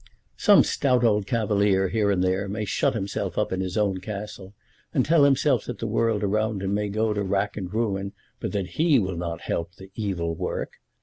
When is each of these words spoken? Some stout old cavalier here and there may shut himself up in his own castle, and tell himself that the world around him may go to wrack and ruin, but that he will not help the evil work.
Some 0.37 0.63
stout 0.63 1.03
old 1.03 1.27
cavalier 1.27 1.87
here 1.89 2.09
and 2.09 2.23
there 2.23 2.47
may 2.49 2.65
shut 2.65 2.95
himself 2.95 3.37
up 3.37 3.51
in 3.53 3.61
his 3.61 3.77
own 3.77 3.99
castle, 3.99 4.55
and 4.95 5.05
tell 5.05 5.25
himself 5.25 5.65
that 5.65 5.77
the 5.77 5.85
world 5.85 6.23
around 6.23 6.63
him 6.63 6.73
may 6.73 6.89
go 6.89 7.13
to 7.13 7.21
wrack 7.21 7.55
and 7.55 7.71
ruin, 7.71 8.13
but 8.39 8.51
that 8.51 8.81
he 8.81 8.97
will 8.97 9.15
not 9.15 9.41
help 9.41 9.75
the 9.75 9.91
evil 9.93 10.33
work. 10.33 10.77